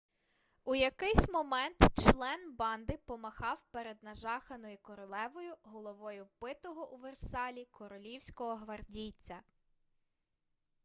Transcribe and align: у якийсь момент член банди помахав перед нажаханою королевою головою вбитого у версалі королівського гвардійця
у 0.63 0.75
якийсь 0.75 1.29
момент 1.29 1.75
член 2.01 2.55
банди 2.55 2.97
помахав 3.05 3.63
перед 3.71 4.03
нажаханою 4.03 4.77
королевою 4.81 5.55
головою 5.63 6.25
вбитого 6.25 6.91
у 6.93 6.97
версалі 6.97 7.67
королівського 7.71 8.55
гвардійця 8.55 9.41